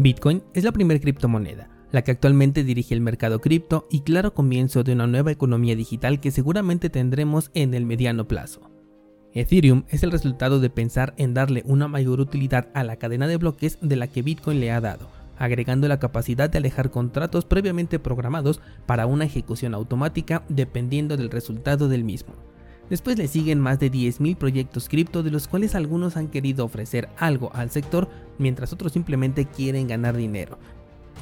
[0.00, 4.82] Bitcoin es la primera criptomoneda, la que actualmente dirige el mercado cripto y claro comienzo
[4.82, 8.62] de una nueva economía digital que seguramente tendremos en el mediano plazo.
[9.34, 13.36] Ethereum es el resultado de pensar en darle una mayor utilidad a la cadena de
[13.36, 17.98] bloques de la que Bitcoin le ha dado, agregando la capacidad de alejar contratos previamente
[17.98, 22.32] programados para una ejecución automática dependiendo del resultado del mismo.
[22.90, 27.08] Después le siguen más de 10.000 proyectos cripto de los cuales algunos han querido ofrecer
[27.16, 30.58] algo al sector mientras otros simplemente quieren ganar dinero,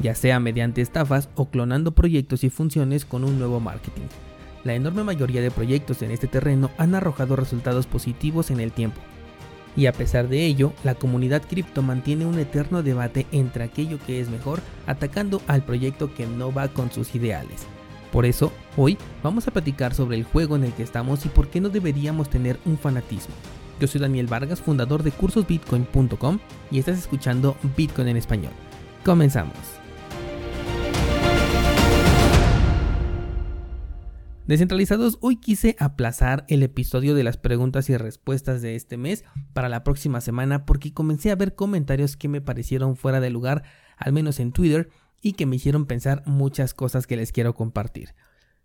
[0.02, 4.06] ya sea mediante estafas o clonando proyectos y funciones con un nuevo marketing.
[4.65, 9.00] La enorme mayoría de proyectos en este terreno han arrojado resultados positivos en el tiempo.
[9.77, 14.20] Y a pesar de ello, la comunidad cripto mantiene un eterno debate entre aquello que
[14.20, 17.66] es mejor atacando al proyecto que no va con sus ideales.
[18.12, 21.48] Por eso, hoy vamos a platicar sobre el juego en el que estamos y por
[21.48, 23.34] qué no deberíamos tener un fanatismo.
[23.81, 26.39] Yo soy Daniel Vargas, fundador de cursosbitcoin.com
[26.71, 28.53] y estás escuchando Bitcoin en español.
[29.05, 29.55] Comenzamos.
[34.48, 39.69] Descentralizados, hoy quise aplazar el episodio de las preguntas y respuestas de este mes para
[39.69, 43.65] la próxima semana porque comencé a ver comentarios que me parecieron fuera de lugar,
[43.98, 44.89] al menos en Twitter,
[45.20, 48.14] y que me hicieron pensar muchas cosas que les quiero compartir.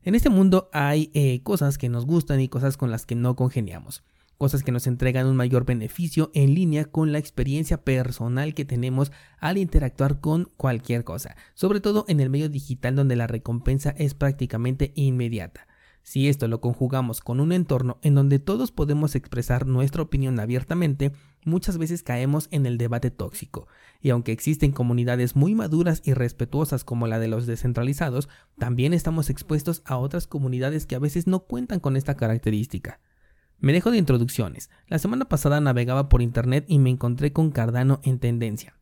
[0.04, 3.36] En este mundo hay eh, cosas que nos gustan y cosas con las que no
[3.36, 4.04] congeniamos,
[4.38, 9.12] cosas que nos entregan un mayor beneficio en línea con la experiencia personal que tenemos
[9.40, 14.14] al interactuar con cualquier cosa, sobre todo en el medio digital donde la recompensa es
[14.14, 15.68] prácticamente inmediata.
[16.04, 21.14] Si esto lo conjugamos con un entorno en donde todos podemos expresar nuestra opinión abiertamente,
[21.46, 23.68] muchas veces caemos en el debate tóxico.
[24.02, 29.30] Y aunque existen comunidades muy maduras y respetuosas como la de los descentralizados, también estamos
[29.30, 33.00] expuestos a otras comunidades que a veces no cuentan con esta característica.
[33.60, 34.70] Me dejo de introducciones.
[34.88, 38.76] La semana pasada navegaba por internet y me encontré con Cardano en tendencia.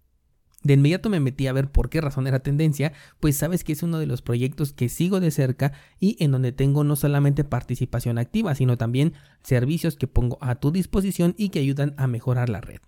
[0.64, 3.81] De inmediato me metí a ver por qué razón era tendencia, pues sabes que es
[3.81, 8.18] uno de los proyectos que sigo de cerca y en donde tengo no solamente participación
[8.19, 12.62] activa, sino también servicios que pongo a tu disposición y que ayudan a mejorar la
[12.62, 12.80] red.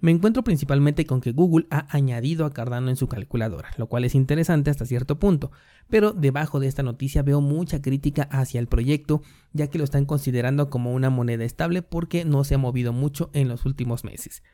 [0.00, 4.04] Me encuentro principalmente con que Google ha añadido a Cardano en su calculadora, lo cual
[4.04, 5.50] es interesante hasta cierto punto,
[5.90, 9.22] pero debajo de esta noticia veo mucha crítica hacia el proyecto,
[9.52, 13.28] ya que lo están considerando como una moneda estable porque no se ha movido mucho
[13.32, 14.44] en los últimos meses.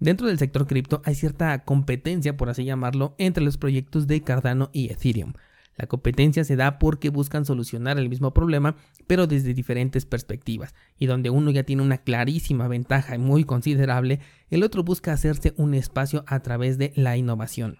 [0.00, 4.70] Dentro del sector cripto hay cierta competencia, por así llamarlo, entre los proyectos de Cardano
[4.72, 5.34] y Ethereum.
[5.76, 11.06] La competencia se da porque buscan solucionar el mismo problema, pero desde diferentes perspectivas, y
[11.06, 16.24] donde uno ya tiene una clarísima ventaja muy considerable, el otro busca hacerse un espacio
[16.28, 17.78] a través de la innovación.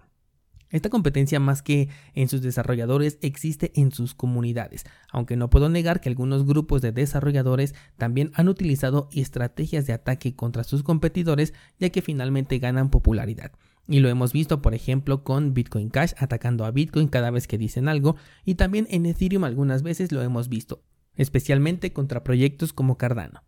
[0.75, 6.01] Esta competencia más que en sus desarrolladores existe en sus comunidades, aunque no puedo negar
[6.01, 11.91] que algunos grupos de desarrolladores también han utilizado estrategias de ataque contra sus competidores ya
[11.91, 13.53] que finalmente ganan popularidad.
[13.87, 17.57] Y lo hemos visto, por ejemplo, con Bitcoin Cash atacando a Bitcoin cada vez que
[17.57, 20.83] dicen algo, y también en Ethereum algunas veces lo hemos visto,
[21.15, 23.45] especialmente contra proyectos como Cardano.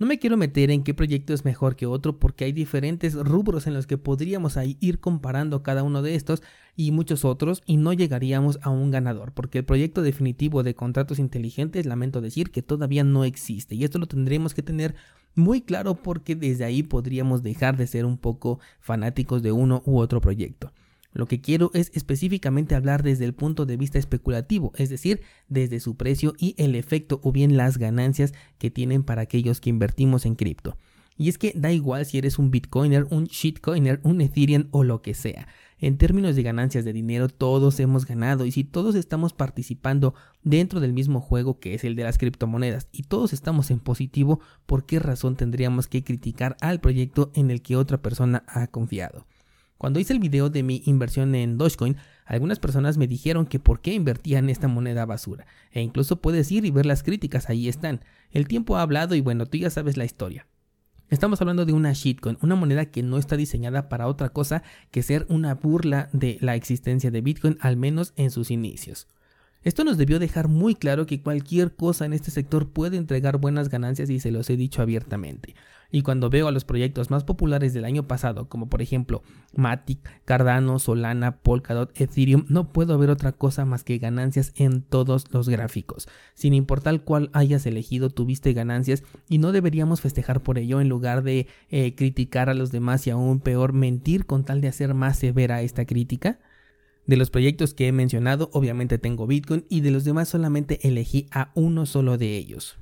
[0.00, 3.66] No me quiero meter en qué proyecto es mejor que otro porque hay diferentes rubros
[3.66, 6.40] en los que podríamos ir comparando cada uno de estos
[6.76, 11.18] y muchos otros y no llegaríamos a un ganador porque el proyecto definitivo de contratos
[11.18, 14.94] inteligentes lamento decir que todavía no existe y esto lo tendremos que tener
[15.34, 19.98] muy claro porque desde ahí podríamos dejar de ser un poco fanáticos de uno u
[19.98, 20.72] otro proyecto.
[21.18, 25.80] Lo que quiero es específicamente hablar desde el punto de vista especulativo, es decir, desde
[25.80, 30.26] su precio y el efecto o bien las ganancias que tienen para aquellos que invertimos
[30.26, 30.76] en cripto.
[31.16, 35.02] Y es que da igual si eres un bitcoiner, un shitcoiner, un ethereum o lo
[35.02, 35.48] que sea.
[35.80, 40.14] En términos de ganancias de dinero todos hemos ganado y si todos estamos participando
[40.44, 44.38] dentro del mismo juego que es el de las criptomonedas y todos estamos en positivo,
[44.66, 49.26] ¿por qué razón tendríamos que criticar al proyecto en el que otra persona ha confiado?
[49.78, 51.96] Cuando hice el video de mi inversión en Dogecoin,
[52.26, 55.46] algunas personas me dijeron que por qué invertía en esta moneda basura.
[55.70, 58.00] E incluso puedes ir y ver las críticas, ahí están.
[58.32, 60.46] El tiempo ha hablado y bueno, tú ya sabes la historia.
[61.10, 65.02] Estamos hablando de una shitcoin, una moneda que no está diseñada para otra cosa que
[65.02, 69.06] ser una burla de la existencia de Bitcoin, al menos en sus inicios.
[69.62, 73.68] Esto nos debió dejar muy claro que cualquier cosa en este sector puede entregar buenas
[73.68, 75.54] ganancias y se los he dicho abiertamente.
[75.90, 79.22] Y cuando veo a los proyectos más populares del año pasado, como por ejemplo
[79.54, 85.32] Matic, Cardano, Solana, Polkadot, Ethereum, no puedo ver otra cosa más que ganancias en todos
[85.32, 86.06] los gráficos.
[86.34, 91.22] Sin importar cuál hayas elegido, tuviste ganancias y no deberíamos festejar por ello en lugar
[91.22, 95.18] de eh, criticar a los demás y aún peor mentir con tal de hacer más
[95.18, 96.38] severa esta crítica.
[97.06, 101.28] De los proyectos que he mencionado, obviamente tengo Bitcoin y de los demás solamente elegí
[101.30, 102.78] a uno solo de ellos.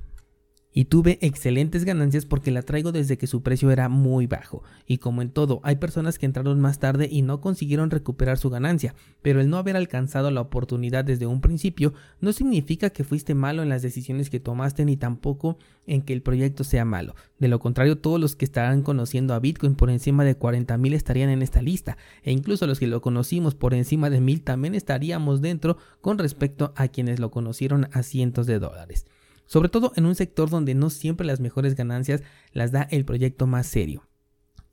[0.77, 4.61] Y tuve excelentes ganancias porque la traigo desde que su precio era muy bajo.
[4.85, 8.51] Y como en todo, hay personas que entraron más tarde y no consiguieron recuperar su
[8.51, 8.93] ganancia,
[9.23, 13.63] pero el no haber alcanzado la oportunidad desde un principio no significa que fuiste malo
[13.63, 15.57] en las decisiones que tomaste ni tampoco
[15.87, 17.15] en que el proyecto sea malo.
[17.39, 20.93] De lo contrario, todos los que estarán conociendo a Bitcoin por encima de 40 mil
[20.93, 24.75] estarían en esta lista, e incluso los que lo conocimos por encima de mil también
[24.75, 29.07] estaríamos dentro con respecto a quienes lo conocieron a cientos de dólares
[29.47, 32.21] sobre todo en un sector donde no siempre las mejores ganancias
[32.53, 34.03] las da el proyecto más serio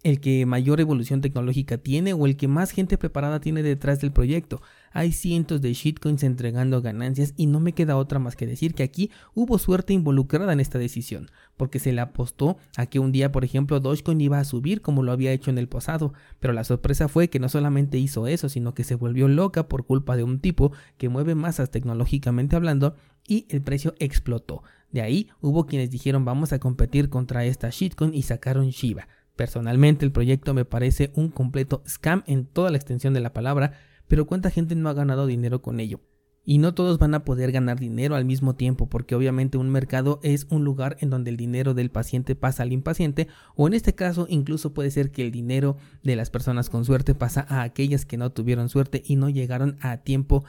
[0.05, 4.13] el que mayor evolución tecnológica tiene o el que más gente preparada tiene detrás del
[4.13, 4.61] proyecto.
[4.93, 8.83] Hay cientos de shitcoins entregando ganancias y no me queda otra más que decir que
[8.83, 13.33] aquí hubo suerte involucrada en esta decisión, porque se le apostó a que un día,
[13.33, 16.65] por ejemplo, Dogecoin iba a subir como lo había hecho en el pasado, pero la
[16.65, 20.23] sorpresa fue que no solamente hizo eso, sino que se volvió loca por culpa de
[20.23, 22.95] un tipo que mueve masas tecnológicamente hablando
[23.27, 24.63] y el precio explotó.
[24.91, 29.09] De ahí hubo quienes dijeron vamos a competir contra esta shitcoin y sacaron Shiba.
[29.37, 33.73] Personalmente el proyecto me parece un completo scam en toda la extensión de la palabra,
[34.07, 36.01] pero cuánta gente no ha ganado dinero con ello.
[36.47, 40.21] Y no todos van a poder ganar dinero al mismo tiempo, porque obviamente un mercado
[40.23, 43.95] es un lugar en donde el dinero del paciente pasa al impaciente, o en este
[43.95, 48.05] caso incluso puede ser que el dinero de las personas con suerte pasa a aquellas
[48.05, 50.45] que no tuvieron suerte y no llegaron a tiempo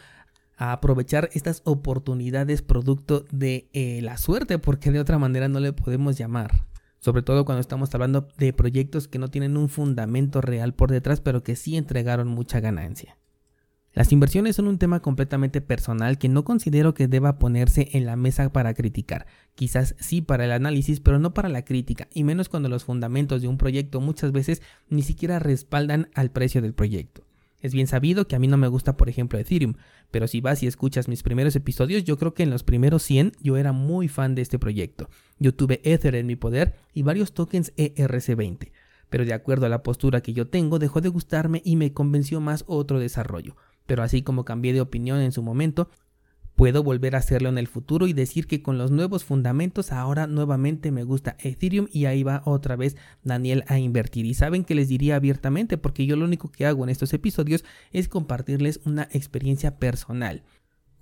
[0.57, 5.73] a aprovechar estas oportunidades producto de eh, la suerte, porque de otra manera no le
[5.73, 6.65] podemos llamar
[7.05, 11.21] sobre todo cuando estamos hablando de proyectos que no tienen un fundamento real por detrás,
[11.21, 13.19] pero que sí entregaron mucha ganancia.
[13.93, 18.15] Las inversiones son un tema completamente personal que no considero que deba ponerse en la
[18.15, 19.27] mesa para criticar.
[19.53, 23.43] Quizás sí para el análisis, pero no para la crítica, y menos cuando los fundamentos
[23.43, 27.23] de un proyecto muchas veces ni siquiera respaldan al precio del proyecto.
[27.59, 29.75] Es bien sabido que a mí no me gusta, por ejemplo, Ethereum,
[30.11, 33.33] pero si vas y escuchas mis primeros episodios, yo creo que en los primeros 100
[33.41, 35.09] yo era muy fan de este proyecto.
[35.39, 38.71] Yo tuve Ether en mi poder y varios tokens ERC20,
[39.09, 42.39] pero de acuerdo a la postura que yo tengo, dejó de gustarme y me convenció
[42.39, 43.55] más otro desarrollo.
[43.85, 45.89] Pero así como cambié de opinión en su momento,
[46.55, 50.25] Puedo volver a hacerlo en el futuro y decir que con los nuevos fundamentos ahora
[50.25, 54.25] nuevamente me gusta Ethereum y ahí va otra vez Daniel a invertir.
[54.25, 57.65] Y saben que les diría abiertamente porque yo lo único que hago en estos episodios
[57.91, 60.43] es compartirles una experiencia personal.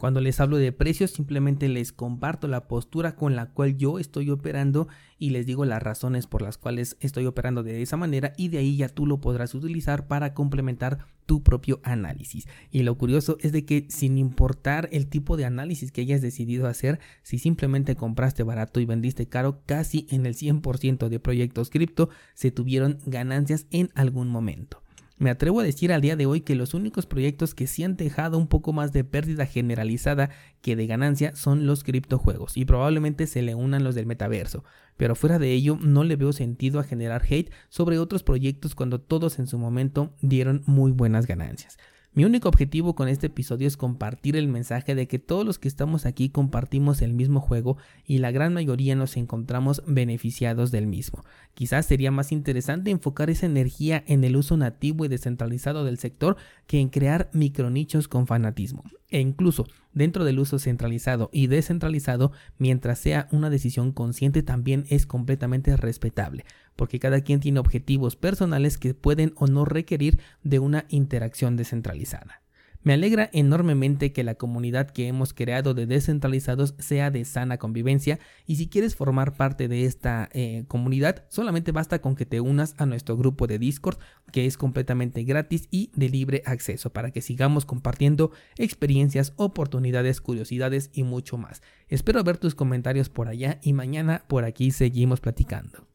[0.03, 4.29] Cuando les hablo de precios, simplemente les comparto la postura con la cual yo estoy
[4.31, 8.49] operando y les digo las razones por las cuales estoy operando de esa manera y
[8.49, 12.49] de ahí ya tú lo podrás utilizar para complementar tu propio análisis.
[12.69, 16.67] Y lo curioso es de que sin importar el tipo de análisis que hayas decidido
[16.67, 22.09] hacer, si simplemente compraste barato y vendiste caro, casi en el 100% de proyectos cripto
[22.33, 24.83] se tuvieron ganancias en algún momento.
[25.17, 27.95] Me atrevo a decir al día de hoy que los únicos proyectos que sí han
[27.95, 30.31] dejado un poco más de pérdida generalizada
[30.61, 34.63] que de ganancia son los criptojuegos y probablemente se le unan los del metaverso,
[34.97, 38.99] pero fuera de ello no le veo sentido a generar hate sobre otros proyectos cuando
[38.99, 41.77] todos en su momento dieron muy buenas ganancias.
[42.15, 45.67] Mi único objetivo con este episodio es compartir el mensaje de que todos los que
[45.67, 51.23] estamos aquí compartimos el mismo juego y la gran mayoría nos encontramos beneficiados del mismo.
[51.55, 56.37] Quizás sería más interesante enfocar esa energía en el uso nativo y descentralizado del sector
[56.67, 58.83] que en crear micronichos con fanatismo.
[59.09, 65.05] E incluso dentro del uso centralizado y descentralizado, mientras sea una decisión consciente, también es
[65.05, 66.45] completamente respetable,
[66.75, 72.42] porque cada quien tiene objetivos personales que pueden o no requerir de una interacción descentralizada.
[72.83, 78.19] Me alegra enormemente que la comunidad que hemos creado de descentralizados sea de sana convivencia
[78.45, 82.75] y si quieres formar parte de esta eh, comunidad solamente basta con que te unas
[82.77, 83.99] a nuestro grupo de Discord
[84.33, 90.89] que es completamente gratis y de libre acceso para que sigamos compartiendo experiencias, oportunidades, curiosidades
[90.91, 91.61] y mucho más.
[91.87, 95.87] Espero ver tus comentarios por allá y mañana por aquí seguimos platicando.